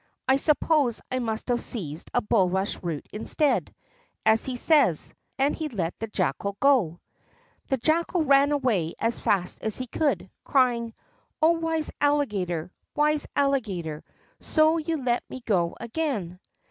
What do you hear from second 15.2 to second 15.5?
me